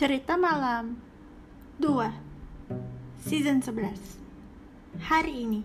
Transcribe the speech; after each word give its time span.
Cerita 0.00 0.32
Malam 0.32 0.96
2 1.76 1.92
Season 3.20 3.60
11 3.60 4.96
Hari 4.96 5.44
ini 5.44 5.60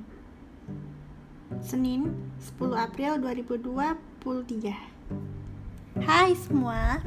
Senin 1.64 2.12
10 2.44 2.76
April 2.76 3.24
2023 3.24 6.04
Hai 6.04 6.36
semua. 6.36 7.00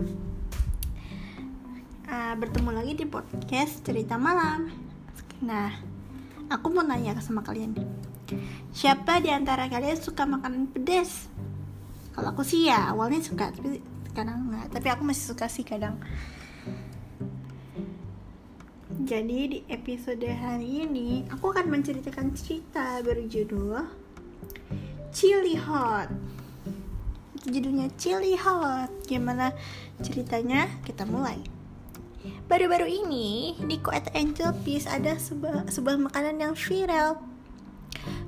Uh, 2.09 2.35
Bertemu 2.41 2.71
lagi 2.73 2.97
di 2.97 3.05
podcast 3.05 3.85
Cerita 3.85 4.17
Malam. 4.17 4.73
Nah 5.45 5.69
Aku 6.49 6.73
mau 6.73 6.81
nanya 6.81 7.13
sama 7.21 7.45
kalian. 7.45 7.77
Siapa 8.73 9.21
di 9.21 9.29
antara 9.29 9.69
kalian 9.69 10.01
suka 10.01 10.25
makanan 10.25 10.73
pedas? 10.73 11.29
Kalau 12.17 12.33
aku 12.33 12.41
sih 12.41 12.73
ya 12.73 12.97
awalnya 12.97 13.21
suka 13.21 13.53
Tapi 13.53 13.85
kadang 14.17 14.49
enggak 14.49 14.73
Tapi 14.73 14.89
aku 14.89 15.05
masih 15.05 15.37
suka 15.37 15.45
sih 15.53 15.69
kadang 15.69 16.01
jadi 19.09 19.41
di 19.49 19.65
episode 19.73 20.29
hari 20.29 20.85
ini 20.85 21.25
aku 21.33 21.49
akan 21.49 21.73
menceritakan 21.73 22.37
cerita 22.37 23.01
berjudul 23.01 23.89
Chili 25.17 25.57
Hot. 25.57 26.13
Judulnya 27.49 27.89
Chili 27.97 28.37
Hot. 28.37 28.93
Gimana 29.09 29.57
ceritanya? 30.05 30.69
Kita 30.85 31.09
mulai. 31.09 31.41
Baru-baru 32.53 32.85
ini 32.85 33.57
di 33.57 33.81
Kuat 33.81 34.13
Angel 34.13 34.53
Peace 34.61 34.85
ada 34.85 35.17
sebuah, 35.17 35.73
sebuah 35.73 35.97
makanan 36.13 36.45
yang 36.45 36.53
viral. 36.53 37.17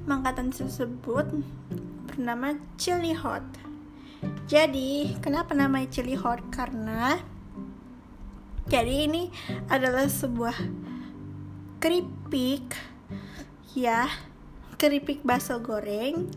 Makanan 0.08 0.48
tersebut 0.48 1.28
bernama 2.08 2.56
Chili 2.80 3.12
Hot. 3.20 3.44
Jadi, 4.48 5.12
kenapa 5.20 5.52
namanya 5.52 5.92
Chili 5.92 6.16
Hot? 6.16 6.40
Karena 6.48 7.20
jadi 8.70 9.10
ini 9.10 9.34
adalah 9.66 10.06
sebuah 10.06 10.54
keripik 11.82 12.70
ya, 13.74 14.06
keripik 14.78 15.26
bakso 15.26 15.58
goreng 15.58 16.30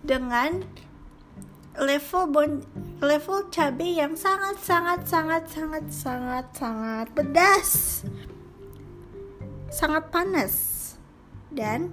dengan 0.00 0.64
level 1.76 2.24
bon 2.32 2.50
level 3.04 3.52
cabai 3.52 4.00
yang 4.00 4.16
sangat 4.16 4.56
sangat 4.64 5.04
sangat 5.04 5.44
sangat 5.52 5.84
sangat 5.92 6.46
sangat 6.56 7.06
pedas. 7.12 7.68
Sangat 9.68 10.08
panas. 10.08 10.54
Dan 11.52 11.92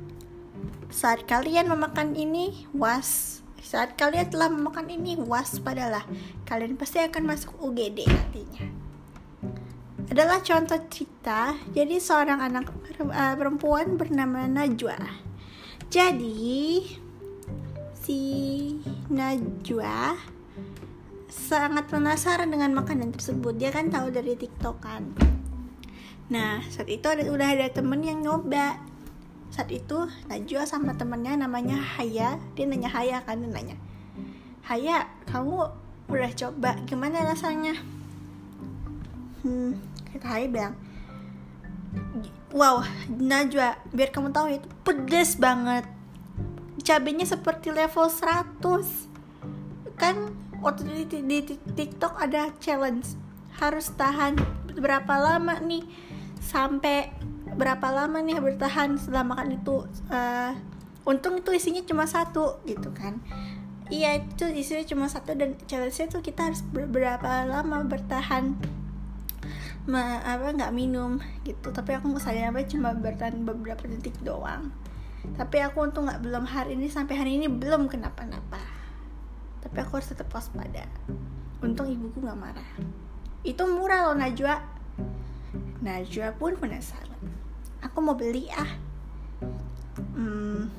saat 0.87 1.27
kalian 1.27 1.67
memakan 1.67 2.15
ini, 2.15 2.63
was 2.71 3.43
saat 3.59 3.99
kalian 3.99 4.31
telah 4.31 4.47
memakan 4.47 4.87
ini, 4.87 5.19
waspadalah. 5.19 6.07
Kalian 6.47 6.79
pasti 6.79 7.03
akan 7.03 7.27
masuk 7.27 7.59
UGD 7.59 8.07
nantinya 8.07 8.74
adalah 10.15 10.39
contoh 10.39 10.79
cerita. 10.87 11.59
Jadi 11.75 11.99
seorang 11.99 12.39
anak 12.39 12.71
uh, 13.03 13.35
perempuan 13.35 13.99
bernama 13.99 14.47
Najwa. 14.47 14.95
Jadi 15.91 16.87
si 17.99 18.19
Najwa 19.11 20.15
sangat 21.27 21.91
penasaran 21.91 22.47
dengan 22.47 22.71
makanan 22.79 23.11
tersebut. 23.11 23.59
Dia 23.59 23.75
kan 23.75 23.91
tahu 23.91 24.07
dari 24.07 24.39
TikTok 24.39 24.77
kan. 24.79 25.03
Nah 26.31 26.63
saat 26.71 26.87
itu 26.87 27.03
ada, 27.11 27.27
udah 27.27 27.51
ada 27.51 27.67
temen 27.75 27.99
yang 27.99 28.23
nyoba. 28.23 28.79
Saat 29.51 29.67
itu 29.75 30.07
Najwa 30.31 30.63
sama 30.63 30.95
temennya 30.95 31.35
namanya 31.43 31.75
Haya. 31.75 32.39
Dia 32.55 32.63
nanya 32.63 32.87
Haya 32.87 33.19
kan 33.27 33.43
dia 33.43 33.51
nanya. 33.51 33.75
Haya 34.63 35.11
kamu 35.27 35.59
udah 36.07 36.31
coba? 36.39 36.79
Gimana 36.87 37.27
rasanya? 37.27 37.75
Hmm 39.43 39.94
Hai 40.23 40.47
bilang 40.47 40.75
wow 42.55 42.79
Najwa 43.11 43.75
biar 43.91 44.09
kamu 44.11 44.31
tahu 44.31 44.47
itu 44.55 44.67
pedes 44.87 45.35
banget. 45.35 45.83
Cabenya 46.85 47.25
seperti 47.25 47.73
level 47.73 48.07
100 48.07 48.61
kan 49.99 50.15
waktu 50.59 51.07
di, 51.07 51.19
di, 51.23 51.37
di 51.43 51.55
TikTok 51.75 52.15
ada 52.15 52.51
challenge. 52.63 53.19
Harus 53.59 53.91
tahan 53.95 54.39
berapa 54.75 55.15
lama 55.15 55.59
nih? 55.59 55.83
Sampai 56.39 57.11
berapa 57.55 57.87
lama 57.89 58.19
nih 58.21 58.37
bertahan 58.39 58.99
setelah 58.99 59.23
makan 59.23 59.55
itu 59.55 59.87
uh, 60.11 60.51
untung 61.07 61.39
itu 61.39 61.55
isinya 61.55 61.81
cuma 61.83 62.05
satu 62.05 62.61
gitu 62.67 62.91
kan. 62.91 63.19
Iya 63.89 64.17
itu 64.21 64.45
isinya 64.49 64.85
cuma 64.85 65.05
satu 65.07 65.33
dan 65.33 65.57
challenge 65.65 65.97
itu 65.97 66.19
kita 66.21 66.51
harus 66.51 66.61
berapa 66.71 67.47
lama 67.47 67.85
bertahan 67.85 68.57
ma 69.85 70.17
apa 70.25 70.49
nggak 70.49 70.73
minum 70.73 71.21
gitu. 71.45 71.69
Tapi 71.69 71.93
aku 71.93 72.13
nggak 72.13 72.23
sadar 72.25 72.49
apa 72.49 72.65
cuma 72.65 72.93
bertahan 72.97 73.45
beberapa 73.45 73.85
detik 73.85 74.17
doang. 74.25 74.73
Tapi 75.37 75.57
aku 75.61 75.85
untung 75.85 76.09
nggak 76.09 76.21
belum 76.21 76.45
hari 76.45 76.77
ini 76.77 76.89
sampai 76.89 77.17
hari 77.17 77.37
ini 77.37 77.45
belum 77.49 77.89
kenapa-napa. 77.89 78.61
Tapi 79.61 79.77
aku 79.81 80.01
harus 80.01 80.09
tetap 80.09 80.29
waspada. 80.33 80.85
Untung 81.61 81.89
ibuku 81.89 82.21
nggak 82.21 82.37
marah. 82.37 82.69
Itu 83.45 83.65
murah 83.69 84.09
loh 84.09 84.17
Najwa. 84.17 84.57
Najwa 85.85 86.33
pun 86.37 86.57
penasaran. 86.57 87.21
Aku 87.85 88.01
mau 88.01 88.17
beli 88.17 88.49
ah. 88.53 88.71
Hmm, 90.17 90.71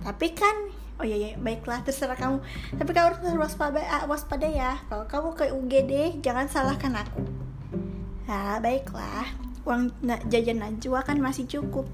tapi 0.00 0.32
kan 0.32 0.72
oh 0.96 1.04
iya, 1.04 1.16
iya 1.16 1.30
baiklah 1.36 1.84
terserah 1.84 2.16
kamu. 2.16 2.40
Tapi 2.80 2.90
kamu 2.96 3.06
harus 3.12 3.52
waspada 3.52 3.80
ah, 3.84 4.08
waspada 4.08 4.48
ya. 4.48 4.80
Kalau 4.88 5.04
kamu 5.04 5.28
ke 5.36 5.44
UGD 5.52 5.92
jangan 6.24 6.48
salahkan 6.48 7.04
aku 7.04 7.25
Nah, 8.26 8.58
baiklah. 8.58 9.30
Uang 9.66 9.90
jajan 10.30 10.62
Najwa 10.62 11.02
kan 11.02 11.18
masih 11.22 11.46
cukup. 11.46 11.86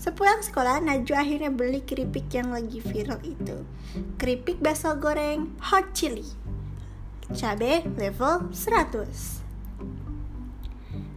Sepulang 0.00 0.40
sekolah, 0.40 0.80
Najwa 0.80 1.20
akhirnya 1.20 1.52
beli 1.52 1.84
keripik 1.84 2.32
yang 2.32 2.56
lagi 2.56 2.80
viral 2.80 3.20
itu. 3.20 3.68
Keripik 4.16 4.64
bakso 4.64 4.96
goreng 4.96 5.52
hot 5.60 5.92
chili. 5.92 6.24
Cabe 7.30 7.84
level 8.00 8.50
100. 8.50 9.44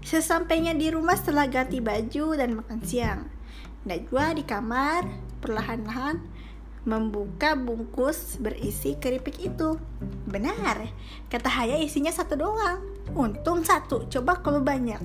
Sesampainya 0.04 0.76
di 0.76 0.92
rumah 0.92 1.18
setelah 1.18 1.48
ganti 1.48 1.80
baju 1.80 2.36
dan 2.36 2.60
makan 2.60 2.80
siang, 2.86 3.32
Najwa 3.88 4.36
di 4.36 4.44
kamar 4.44 5.08
perlahan-lahan 5.40 6.20
membuka 6.84 7.56
bungkus 7.56 8.36
berisi 8.38 9.00
keripik 9.00 9.40
itu. 9.40 9.80
Benar, 10.28 10.92
kata 11.32 11.50
Haya 11.50 11.80
isinya 11.80 12.12
satu 12.12 12.36
doang. 12.36 12.93
Untung 13.12 13.68
satu, 13.68 14.08
coba 14.08 14.40
kalau 14.40 14.64
banyak. 14.64 15.04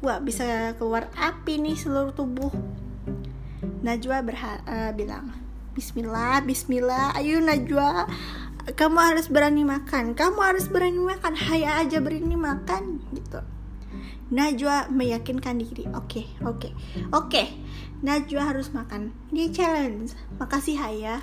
Wah, 0.00 0.16
bisa 0.24 0.72
keluar 0.80 1.12
api 1.12 1.60
nih 1.60 1.76
seluruh 1.76 2.16
tubuh. 2.16 2.48
Najwa 3.84 4.24
berha 4.24 4.64
uh, 4.64 4.90
bilang, 4.96 5.36
Bismillah, 5.76 6.40
Bismillah, 6.40 7.12
ayo 7.20 7.44
Najwa, 7.44 8.08
kamu 8.72 8.98
harus 8.98 9.28
berani 9.28 9.68
makan, 9.68 10.16
kamu 10.16 10.40
harus 10.40 10.72
berani 10.72 11.00
makan, 11.00 11.36
Haya 11.36 11.84
aja 11.84 12.00
berani 12.00 12.36
makan, 12.36 13.04
gitu. 13.12 13.44
Najwa 14.30 14.88
meyakinkan 14.88 15.58
diri. 15.60 15.84
Oke, 15.92 16.24
okay, 16.24 16.26
oke, 16.46 16.70
okay, 16.70 16.72
oke. 17.12 17.28
Okay. 17.28 17.46
Najwa 18.00 18.48
harus 18.48 18.72
makan. 18.72 19.12
Ini 19.28 19.52
challenge. 19.52 20.16
Makasih 20.40 20.80
Haya. 20.80 21.20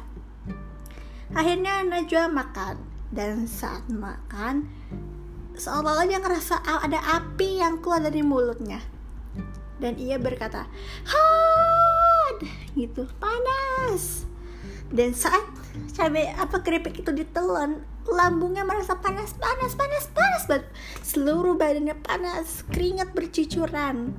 Akhirnya 1.34 1.82
Najwa 1.82 2.30
makan 2.30 2.78
dan 3.10 3.50
saat 3.50 3.90
makan 3.90 4.70
seolah-olah 5.58 6.06
dia 6.06 6.22
ngerasa 6.22 6.62
ada 6.62 7.00
api 7.22 7.60
yang 7.62 7.82
keluar 7.82 8.02
dari 8.02 8.22
mulutnya. 8.22 8.80
Dan 9.78 9.98
ia 10.02 10.18
berkata, 10.18 10.66
"Hot!" 11.06 12.42
gitu, 12.74 13.06
panas. 13.22 14.26
Dan 14.88 15.12
saat 15.14 15.44
cabai 15.94 16.34
apa 16.34 16.64
keripik 16.64 17.02
itu 17.02 17.12
ditelan, 17.14 17.84
lambungnya 18.08 18.64
merasa 18.64 18.96
panas 18.98 19.36
panas 19.36 19.76
panas 19.76 20.08
panas 20.16 20.44
banget 20.48 20.64
seluruh 21.04 21.60
badannya 21.60 21.96
panas 22.00 22.64
keringat 22.72 23.12
bercucuran 23.12 24.16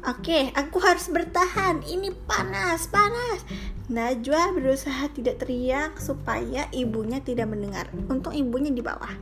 Oke, 0.00 0.48
aku 0.56 0.80
harus 0.80 1.12
bertahan. 1.12 1.84
Ini 1.84 2.16
panas, 2.24 2.88
panas. 2.88 3.44
Najwa 3.92 4.48
berusaha 4.56 5.12
tidak 5.12 5.44
teriak 5.44 6.00
supaya 6.00 6.72
ibunya 6.72 7.20
tidak 7.20 7.52
mendengar. 7.52 7.92
Untung 8.08 8.32
ibunya 8.32 8.72
di 8.72 8.80
bawah. 8.80 9.12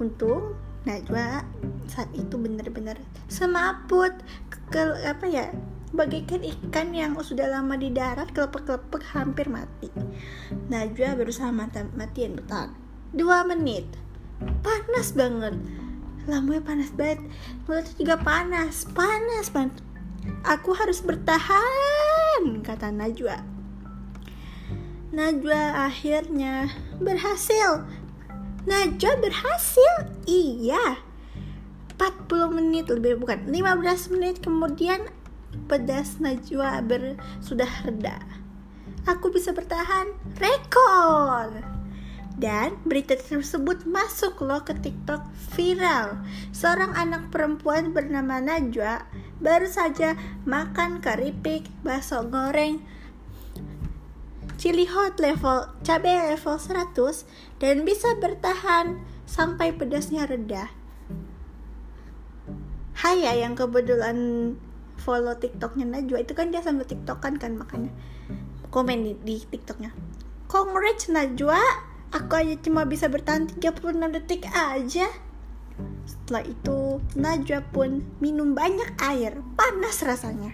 Untung 0.00 0.56
Najwa 0.80 1.44
saat 1.92 2.08
itu 2.16 2.40
benar-benar 2.40 2.96
semaput 3.28 4.16
ke, 4.72 4.80
apa 5.04 5.28
ya 5.28 5.52
bagaikan 5.92 6.40
ikan 6.40 6.96
yang 6.96 7.12
sudah 7.20 7.52
lama 7.52 7.76
di 7.76 7.92
darat 7.92 8.32
kelepek-kelepek 8.32 9.04
hampir 9.12 9.52
mati. 9.52 9.92
Najwa 10.72 11.20
berusaha 11.20 11.52
mati 11.52 11.84
matian 11.92 12.32
bertahan. 12.32 12.72
Dua 13.12 13.44
menit. 13.44 13.84
Panas 14.64 15.12
banget. 15.12 15.60
Lambungnya 16.24 16.64
panas 16.64 16.90
banget. 16.96 17.20
Mulutnya 17.68 17.94
juga 18.00 18.16
panas. 18.24 18.88
Panas 18.88 19.52
banget. 19.52 19.84
Aku 20.48 20.72
harus 20.72 21.04
bertahan, 21.04 22.64
kata 22.64 22.88
Najwa. 22.88 23.44
Najwa 25.10 25.90
akhirnya 25.90 26.70
berhasil. 27.02 27.84
Najwa 28.68 29.12
berhasil. 29.20 29.94
Iya. 30.28 31.00
40 32.00 32.56
menit 32.56 32.88
lebih 32.88 33.20
bukan 33.20 33.48
15 33.52 34.12
menit 34.16 34.40
kemudian 34.40 35.04
pedas 35.68 36.16
Najwa 36.16 36.80
ber, 36.80 37.20
sudah 37.44 37.68
reda 37.84 38.40
aku 39.08 39.32
bisa 39.32 39.50
bertahan 39.56 40.12
rekor 40.36 41.48
dan 42.40 42.72
berita 42.88 43.18
tersebut 43.20 43.84
masuk 43.84 44.40
loh 44.40 44.64
ke 44.64 44.72
TikTok 44.72 45.20
viral. 45.52 46.24
Seorang 46.56 46.96
anak 46.96 47.28
perempuan 47.28 47.92
bernama 47.92 48.40
Najwa 48.40 49.04
baru 49.44 49.68
saja 49.68 50.16
makan 50.48 51.04
keripik, 51.04 51.68
bakso 51.84 52.24
goreng, 52.32 52.80
chili 54.60 54.84
hot 54.84 55.16
level 55.16 55.72
cabai 55.80 56.36
level 56.36 56.60
100 56.60 56.92
dan 57.64 57.88
bisa 57.88 58.12
bertahan 58.20 59.00
sampai 59.24 59.72
pedasnya 59.72 60.28
reda. 60.28 60.68
Haya 63.00 63.40
yang 63.40 63.56
kebetulan 63.56 64.52
follow 65.00 65.32
TikToknya 65.32 65.88
Najwa 65.88 66.20
itu 66.20 66.36
kan 66.36 66.52
dia 66.52 66.60
sambil 66.60 66.84
TikTokan 66.84 67.40
kan 67.40 67.56
makanya 67.56 67.88
komen 68.68 69.00
di, 69.00 69.12
di 69.24 69.40
TikToknya. 69.48 69.96
Congrats 70.44 71.08
Najwa, 71.08 71.56
Aku 72.10 72.34
aja 72.34 72.58
cuma 72.58 72.82
bisa 72.90 73.06
bertahan 73.06 73.46
36 73.46 73.94
detik 74.18 74.42
aja. 74.50 75.06
Setelah 76.02 76.42
itu, 76.42 76.98
Najwa 77.14 77.62
pun 77.70 78.02
minum 78.18 78.58
banyak 78.58 78.98
air. 78.98 79.38
Panas 79.54 80.02
rasanya. 80.02 80.50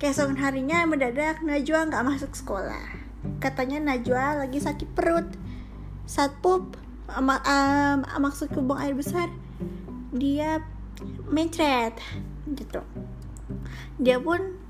Keesokan 0.00 0.40
harinya 0.40 0.88
mendadak 0.88 1.44
Najwa 1.44 1.84
nggak 1.92 2.04
masuk 2.08 2.32
sekolah. 2.32 3.03
Katanya 3.40 3.80
Najwa 3.80 4.44
lagi 4.44 4.60
sakit 4.60 4.88
perut. 4.92 5.28
Saat 6.04 6.40
pup, 6.44 6.76
mak 7.08 7.44
um, 7.44 8.04
maksud 8.04 8.52
buang 8.52 8.80
air 8.80 8.96
besar, 8.96 9.28
dia 10.12 10.60
mencret 11.28 11.96
gitu. 12.48 12.84
Dia 13.98 14.20
pun 14.20 14.60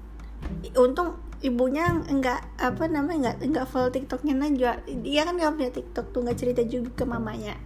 untung 0.79 1.19
ibunya 1.45 1.93
enggak 2.09 2.41
apa 2.56 2.89
namanya 2.89 3.37
enggak 3.37 3.37
enggak 3.43 3.67
follow 3.69 3.91
tiktoknya 3.91 4.35
Najwa. 4.39 4.81
Dia 5.03 5.27
kan 5.27 5.35
nggak 5.37 5.55
punya 5.55 5.71
tiktok 5.75 6.06
tuh 6.15 6.21
nggak 6.23 6.39
cerita 6.39 6.62
juga 6.62 6.91
ke 6.95 7.05
mamanya. 7.05 7.59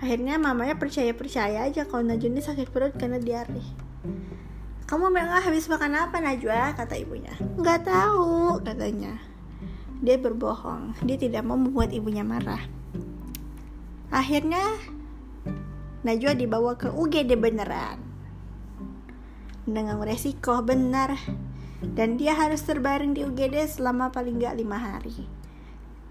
Akhirnya 0.00 0.40
mamanya 0.40 0.80
percaya 0.80 1.12
percaya 1.12 1.68
aja 1.68 1.84
kalau 1.84 2.06
Najwa 2.06 2.30
ini 2.32 2.42
sakit 2.42 2.72
perut 2.72 2.94
karena 2.96 3.20
diare. 3.20 3.62
Kamu 4.88 5.06
memang 5.06 5.38
habis 5.38 5.70
makan 5.70 5.94
apa 5.94 6.18
Najwa? 6.18 6.74
Kata 6.74 6.98
ibunya. 6.98 7.34
Nggak 7.58 7.86
tahu 7.86 8.58
katanya 8.64 9.29
dia 10.00 10.16
berbohong. 10.16 10.96
Dia 11.04 11.16
tidak 11.20 11.44
mau 11.44 11.60
membuat 11.60 11.92
ibunya 11.92 12.24
marah. 12.24 12.64
Akhirnya 14.10 14.64
Najwa 16.00 16.32
dibawa 16.32 16.80
ke 16.80 16.88
UGD 16.88 17.36
beneran. 17.36 18.00
Dengan 19.68 20.00
resiko 20.00 20.64
benar. 20.64 21.20
Dan 21.80 22.16
dia 22.16 22.32
harus 22.36 22.64
terbaring 22.64 23.12
di 23.12 23.24
UGD 23.24 23.68
selama 23.68 24.08
paling 24.08 24.40
nggak 24.40 24.56
lima 24.56 24.80
hari. 24.80 25.28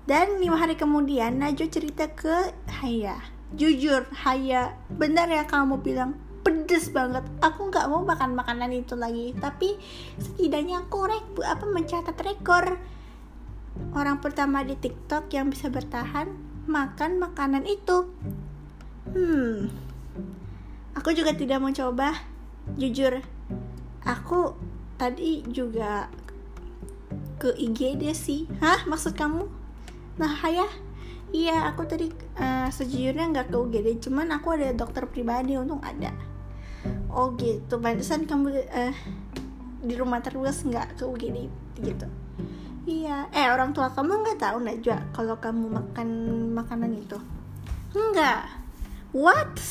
Dan 0.06 0.42
lima 0.42 0.58
hari 0.62 0.78
kemudian 0.78 1.42
Najwa 1.42 1.70
cerita 1.70 2.10
ke 2.10 2.54
Haya, 2.82 3.18
jujur 3.54 4.10
Haya, 4.10 4.74
benar 4.90 5.30
ya 5.30 5.46
kamu 5.46 5.82
bilang 5.86 6.18
pedes 6.42 6.90
banget. 6.90 7.22
Aku 7.46 7.70
nggak 7.70 7.86
mau 7.86 8.02
makan 8.02 8.34
makanan 8.34 8.74
itu 8.74 8.98
lagi, 8.98 9.38
tapi 9.38 9.78
setidaknya 10.18 10.86
aku 10.86 11.06
rek 11.06 11.26
apa 11.46 11.66
mencatat 11.70 12.18
rekor 12.26 12.82
orang 13.94 14.22
pertama 14.22 14.62
di 14.62 14.78
TikTok 14.78 15.32
yang 15.34 15.50
bisa 15.50 15.68
bertahan 15.68 16.30
makan 16.70 17.18
makanan 17.18 17.66
itu. 17.66 18.06
Hmm, 19.10 19.74
aku 20.94 21.16
juga 21.18 21.34
tidak 21.34 21.58
mau 21.58 21.74
coba. 21.74 22.14
Jujur, 22.78 23.26
aku 24.06 24.54
tadi 25.02 25.42
juga 25.50 26.08
ke 27.42 27.56
IGD 27.58 28.14
sih. 28.14 28.46
Hah 28.62 28.86
maksud 28.86 29.18
kamu? 29.18 29.50
Nah 30.22 30.34
ya. 30.46 30.70
Iya 31.30 31.70
aku 31.70 31.86
tadi 31.86 32.10
uh, 32.42 32.74
sejujurnya 32.74 33.30
nggak 33.30 33.54
ke 33.54 33.58
UGD 33.62 34.02
cuman 34.02 34.34
aku 34.34 34.58
ada 34.58 34.74
dokter 34.74 35.06
pribadi 35.06 35.58
untung 35.58 35.82
ada. 35.86 36.10
Oh 37.10 37.38
gitu. 37.38 37.78
Pantesan 37.78 38.26
kamu 38.26 38.66
uh, 38.66 38.96
di 39.86 39.94
rumah 39.94 40.26
terus 40.26 40.66
nggak 40.66 40.98
ke 40.98 41.04
UGD 41.06 41.38
gitu 41.86 42.10
iya 42.90 43.30
eh 43.30 43.54
orang 43.54 43.70
tua 43.78 43.94
kamu 43.94 44.26
nggak 44.26 44.42
tahu 44.42 44.58
Najwa 44.66 44.98
kalau 45.14 45.38
kamu 45.38 45.66
makan 45.70 46.10
makanan 46.58 46.98
itu 46.98 47.22
enggak 47.94 48.50
what 49.14 49.62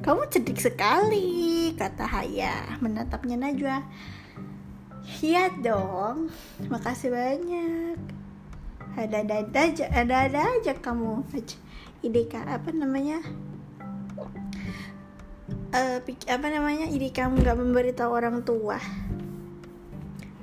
kamu 0.00 0.24
cerdik 0.32 0.56
sekali 0.56 1.76
kata 1.76 2.08
Haya 2.08 2.80
menatapnya 2.80 3.36
Najwa 3.36 3.84
Iya 5.04 5.52
dong, 5.60 6.32
makasih 6.72 7.12
banyak. 7.12 8.00
Ada-ada 8.96 9.36
aja, 9.52 9.84
ada-ada 9.92 10.40
aja 10.56 10.72
kamu. 10.80 11.20
Ide 12.00 12.24
apa 12.32 12.72
namanya? 12.72 13.20
Uh, 15.76 16.00
apa 16.04 16.46
namanya? 16.48 16.88
Ide 16.88 17.12
kamu 17.12 17.44
nggak 17.44 17.58
memberitahu 17.60 18.10
orang 18.16 18.40
tua. 18.48 18.80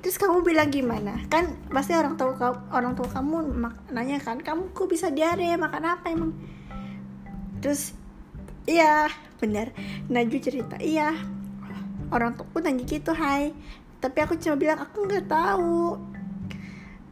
Terus 0.01 0.18
kamu 0.18 0.42
bilang 0.42 0.74
gimana? 0.74 1.21
Kan 1.30 1.53
pasti 1.69 1.94
orang 1.94 2.18
tua 2.18 2.33
orang 2.74 2.98
tua 2.98 3.06
kamu 3.06 3.53
nanya 3.94 4.18
kan, 4.18 4.42
kamu 4.42 4.74
kok 4.74 4.89
bisa 4.89 5.13
diare? 5.13 5.53
Makan 5.53 5.83
apa 5.86 6.09
emang? 6.09 6.33
Terus 7.62 7.94
iya 8.65 9.06
benar. 9.38 9.69
Naju 10.09 10.38
cerita 10.42 10.81
iya 10.81 11.13
orang 12.09 12.33
tuaku 12.33 12.65
nanya 12.65 12.81
gitu 12.89 13.13
hai. 13.13 13.53
Tapi 14.01 14.18
aku 14.25 14.42
cuma 14.42 14.57
bilang 14.57 14.81
aku 14.81 15.06
nggak 15.06 15.30
tahu. 15.30 16.01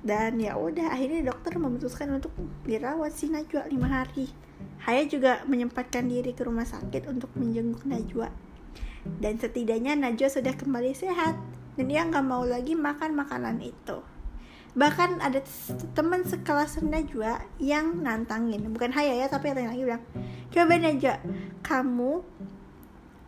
Dan 0.01 0.41
ya 0.41 0.57
udah 0.57 0.89
akhirnya 0.89 1.29
dokter 1.29 1.61
memutuskan 1.61 2.09
untuk 2.17 2.33
dirawat 2.65 3.13
si 3.13 3.29
Najwa 3.29 3.69
lima 3.69 4.01
hari. 4.01 4.33
Haya 4.81 5.05
juga 5.05 5.45
menyempatkan 5.45 6.09
diri 6.09 6.33
ke 6.33 6.41
rumah 6.41 6.65
sakit 6.65 7.05
untuk 7.05 7.29
menjenguk 7.37 7.85
Najwa. 7.85 8.33
Dan 9.05 9.37
setidaknya 9.37 9.93
Najwa 9.93 10.33
sudah 10.33 10.57
kembali 10.57 10.97
sehat 10.97 11.37
dan 11.79 11.87
dia 11.87 12.03
nggak 12.03 12.27
mau 12.27 12.43
lagi 12.43 12.75
makan 12.75 13.15
makanan 13.15 13.63
itu. 13.63 14.03
Bahkan 14.75 15.23
ada 15.23 15.39
teman 15.95 16.27
sekelas 16.27 16.83
Najwa 16.83 17.39
yang 17.55 18.03
nantangin. 18.03 18.67
Bukan 18.75 18.91
Haya 18.91 19.15
ya 19.15 19.31
tapi 19.31 19.55
yang 19.55 19.71
lagi 19.71 19.87
bilang 19.87 20.03
coba 20.51 20.75
Najwa 20.75 21.15
kamu 21.63 22.13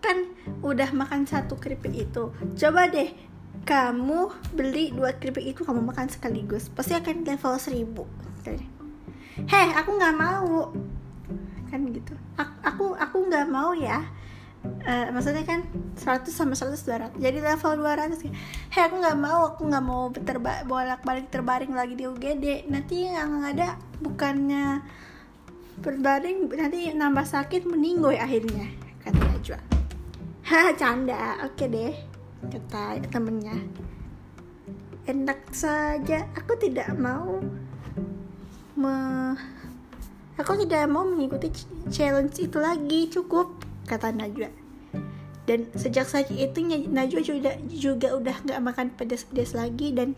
kan 0.03 0.17
udah 0.59 0.91
makan 0.91 1.23
satu 1.23 1.55
keripik 1.55 1.95
itu. 1.95 2.35
Coba 2.59 2.91
deh 2.91 3.15
kamu 3.63 4.35
beli 4.51 4.91
dua 4.91 5.15
keripik 5.15 5.55
itu 5.55 5.63
kamu 5.63 5.87
makan 5.87 6.11
sekaligus. 6.11 6.67
Pasti 6.67 6.91
akan 6.91 7.23
level 7.23 7.55
1000 7.55 9.47
heh 9.47 9.69
aku 9.79 9.95
nggak 9.95 10.15
mau. 10.19 10.75
Kan 11.71 11.87
gitu. 11.87 12.19
Aku 12.67 12.99
aku 12.99 13.31
nggak 13.31 13.47
mau 13.47 13.71
ya 13.71 14.03
uh, 14.63 15.07
maksudnya 15.13 15.43
kan 15.45 15.65
100 15.97 16.29
sama 16.29 16.53
100 16.53 17.17
200 17.17 17.21
jadi 17.21 17.39
level 17.41 17.71
200 17.81 18.21
heh 18.73 18.81
aku 18.81 18.95
nggak 19.01 19.17
mau 19.17 19.53
aku 19.53 19.61
nggak 19.67 19.85
mau 19.85 20.09
terba 20.13 20.61
bolak 20.65 21.01
balik 21.05 21.29
terbaring 21.33 21.73
lagi 21.73 21.97
di 21.97 22.05
UGD 22.05 22.69
nanti 22.69 23.09
yang 23.09 23.41
ada 23.45 23.77
bukannya 24.01 24.81
berbaring 25.81 26.49
nanti 26.53 26.93
nambah 26.93 27.25
sakit 27.25 27.65
meninggoy 27.65 28.17
akhirnya 28.21 28.69
kata 29.01 29.17
Najwa 29.17 29.71
hah 30.51 30.75
canda. 30.75 31.39
Oke 31.47 31.63
okay 31.63 31.67
deh. 31.71 31.95
Kata 32.51 32.99
temennya. 33.07 33.55
Enak 35.07 35.47
saja. 35.55 36.27
Aku 36.35 36.59
tidak 36.59 36.91
mau 36.99 37.39
me 38.75 38.95
aku 40.35 40.57
tidak 40.65 40.91
mau 40.91 41.07
mengikuti 41.07 41.55
challenge 41.87 42.43
itu 42.43 42.59
lagi. 42.59 43.07
Cukup 43.07 43.63
kata 43.91 44.15
Najwa. 44.15 44.47
Dan 45.43 45.67
sejak 45.75 46.07
saat 46.07 46.31
itu 46.31 46.63
Najwa 46.87 47.19
juga 47.19 47.59
juga 47.67 48.15
udah 48.15 48.35
nggak 48.47 48.61
makan 48.63 48.87
pedas-pedas 48.95 49.51
lagi 49.51 49.91
dan 49.91 50.15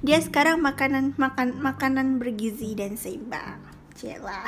dia 0.00 0.18
sekarang 0.24 0.64
makanan 0.64 1.12
makan 1.20 1.60
makanan 1.60 2.16
bergizi 2.16 2.72
dan 2.72 2.96
seimbang 2.96 3.60
cila 3.92 4.46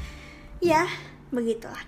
ya 0.64 0.88
begitulah. 1.28 1.84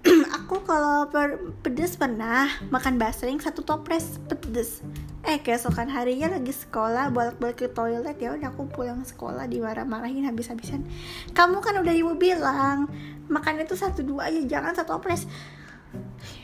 Aku 0.40 0.64
kalau 0.64 1.12
per 1.12 1.36
pedes 1.60 2.00
pernah 2.00 2.48
makan 2.72 2.96
basreng 2.96 3.36
satu 3.36 3.60
toples 3.60 4.16
pedes 4.24 4.80
eh 5.20 5.36
keesokan 5.44 5.92
harinya 5.92 6.32
lagi 6.32 6.56
sekolah 6.56 7.12
bolak-balik 7.12 7.60
ke 7.60 7.68
toilet 7.68 8.16
ya 8.16 8.32
udah 8.32 8.48
aku 8.48 8.64
pulang 8.72 9.04
sekolah 9.04 9.44
dimarah-marahin 9.44 10.24
habis-habisan. 10.24 10.88
Kamu 11.36 11.60
kan 11.60 11.76
udah 11.76 11.92
ibu 11.92 12.16
bilang 12.16 12.88
makan 13.30 13.62
itu 13.62 13.78
satu 13.78 14.02
dua 14.02 14.28
aja 14.28 14.42
jangan 14.44 14.74
satu 14.74 14.98
toples 14.98 15.30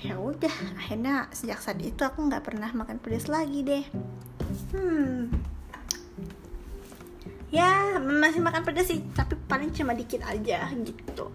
ya 0.02 0.16
udah 0.16 0.78
akhirnya 0.78 1.26
sejak 1.34 1.58
saat 1.58 1.78
itu 1.82 2.02
aku 2.02 2.24
nggak 2.26 2.46
pernah 2.46 2.70
makan 2.72 3.02
pedas 3.02 3.26
lagi 3.26 3.62
deh 3.66 3.84
hmm 4.74 5.34
ya 7.50 7.98
masih 8.02 8.42
makan 8.42 8.66
pedas 8.66 8.90
sih 8.90 9.02
tapi 9.14 9.38
paling 9.46 9.70
cuma 9.70 9.94
dikit 9.94 10.22
aja 10.26 10.66
gitu 10.82 11.30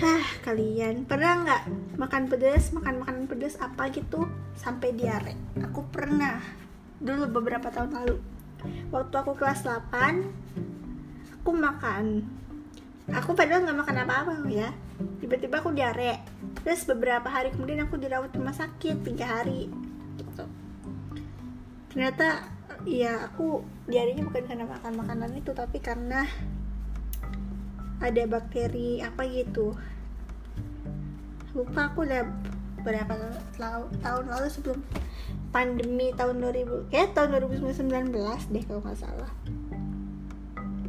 Hah, 0.00 0.24
kalian 0.42 1.04
pernah 1.04 1.44
nggak 1.44 1.62
makan 2.00 2.26
pedas, 2.26 2.72
makan 2.72 3.04
makanan 3.04 3.28
pedas 3.28 3.60
apa 3.60 3.92
gitu 3.92 4.26
sampai 4.56 4.96
diare? 4.96 5.36
Aku 5.60 5.86
pernah 5.92 6.40
dulu 6.98 7.28
beberapa 7.28 7.68
tahun 7.68 7.92
lalu. 7.94 8.16
Waktu 8.90 9.14
aku 9.14 9.36
kelas 9.36 9.62
8, 9.62 11.36
aku 11.38 11.50
makan. 11.52 12.24
Aku 13.16 13.34
padahal 13.34 13.66
nggak 13.66 13.78
makan 13.82 13.96
apa-apa 14.06 14.32
ya. 14.46 14.70
Tiba-tiba 15.18 15.58
aku 15.58 15.74
diare. 15.74 16.22
Terus 16.62 16.86
beberapa 16.86 17.26
hari 17.26 17.50
kemudian 17.50 17.82
aku 17.82 17.98
dirawat 17.98 18.30
rumah 18.36 18.54
sakit 18.54 19.02
tiga 19.02 19.26
hari. 19.26 19.66
Gitu. 20.18 20.44
Ternyata 21.90 22.46
ya 22.88 23.28
aku 23.28 23.60
diarenya 23.90 24.24
bukan 24.24 24.46
karena 24.48 24.64
makan 24.64 24.92
makanan 24.96 25.30
itu 25.36 25.52
tapi 25.52 25.82
karena 25.84 26.24
ada 28.00 28.22
bakteri 28.24 29.04
apa 29.04 29.28
gitu 29.28 29.76
lupa 31.52 31.92
aku 31.92 32.08
udah 32.08 32.24
berapa 32.80 33.12
tahun 34.00 34.24
lalu 34.32 34.48
sebelum 34.48 34.80
pandemi 35.52 36.14
tahun 36.16 36.40
2000 36.40 36.88
kayak 36.88 37.12
tahun 37.12 37.36
2019 37.52 37.84
deh 38.54 38.64
kalau 38.64 38.80
nggak 38.80 38.96
salah 38.96 39.30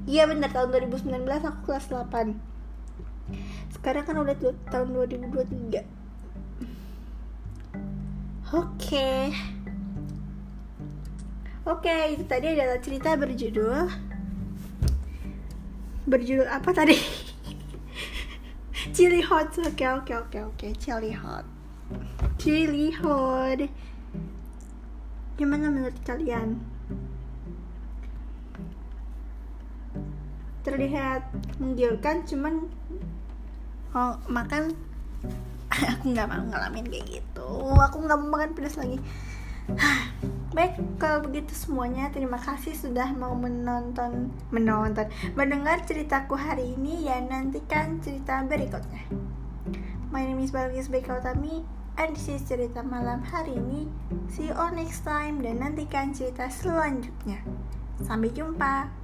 iya 0.10 0.26
benar 0.26 0.50
tahun 0.50 0.74
2019 0.90 1.22
aku 1.28 1.60
kelas 1.70 1.86
8 1.90 2.34
sekarang 3.78 4.04
kan 4.06 4.16
udah 4.22 4.36
tahun 4.70 4.88
2023 4.94 5.82
oke 8.52 8.54
okay. 8.54 9.32
oke. 11.66 11.82
Okay, 11.82 12.20
itu 12.20 12.28
tadi 12.28 12.52
adalah 12.52 12.78
cerita 12.84 13.16
berjudul. 13.16 13.88
Berjudul 16.06 16.48
apa 16.52 16.70
tadi? 16.76 16.94
Chili 18.96 19.24
hot. 19.24 19.56
Oke 19.62 19.82
okay, 19.82 19.88
oke 19.88 20.04
okay, 20.04 20.16
oke 20.20 20.28
okay, 20.28 20.42
oke. 20.44 20.56
Okay. 20.60 20.72
chili 20.76 21.16
hot. 21.16 21.48
Chili 22.42 22.92
hot. 22.92 23.60
Gimana 25.40 25.72
menurut 25.72 25.96
kalian 26.04 26.60
terlihat 30.62 31.26
menggiurkan 31.58 32.26
cuman 32.26 32.70
oh, 33.94 34.14
makan 34.30 34.74
aku 35.98 36.14
nggak 36.14 36.28
mau 36.30 36.44
ngalamin 36.46 36.86
kayak 36.90 37.22
gitu 37.22 37.50
aku 37.78 37.98
nggak 38.06 38.18
mau 38.22 38.40
makan 38.40 38.52
pedas 38.54 38.78
lagi 38.78 39.02
Baik, 40.52 41.00
kalau 41.00 41.24
begitu 41.24 41.56
semuanya 41.56 42.12
terima 42.12 42.36
kasih 42.36 42.76
sudah 42.76 43.16
mau 43.16 43.32
menonton 43.32 44.36
menonton 44.52 45.08
mendengar 45.32 45.80
ceritaku 45.88 46.36
hari 46.36 46.76
ini 46.76 47.08
ya 47.08 47.24
nantikan 47.24 48.04
cerita 48.04 48.44
berikutnya. 48.44 49.08
My 50.12 50.28
name 50.28 50.44
is 50.44 50.52
Balgis 50.52 50.92
Bekautami 50.92 51.64
and 51.96 52.12
this 52.20 52.28
is 52.28 52.44
cerita 52.44 52.84
malam 52.84 53.24
hari 53.24 53.56
ini. 53.56 53.88
See 54.28 54.52
you 54.52 54.56
all 54.60 54.76
next 54.76 55.08
time 55.08 55.40
dan 55.40 55.64
nantikan 55.64 56.12
cerita 56.12 56.52
selanjutnya. 56.52 57.40
Sampai 58.04 58.36
jumpa. 58.36 59.01